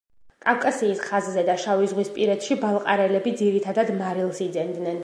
[0.45, 4.99] კავკასიის ხაზზე და შავიზღვისპირეთში ბალყარელები ძირითადად მარილს იძენდნენ.